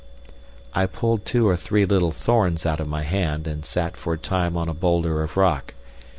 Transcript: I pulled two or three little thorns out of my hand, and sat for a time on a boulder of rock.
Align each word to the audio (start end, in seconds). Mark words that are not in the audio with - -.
I 0.73 0.87
pulled 0.87 1.27
two 1.27 1.47
or 1.47 1.55
three 1.55 1.85
little 1.85 2.09
thorns 2.09 2.65
out 2.65 2.79
of 2.79 2.87
my 2.87 3.03
hand, 3.03 3.45
and 3.45 3.63
sat 3.63 3.95
for 3.95 4.13
a 4.13 4.17
time 4.17 4.57
on 4.57 4.67
a 4.67 4.73
boulder 4.73 5.21
of 5.21 5.37
rock. 5.37 5.75